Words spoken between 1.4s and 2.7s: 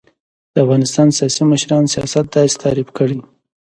مشران سیاست داسی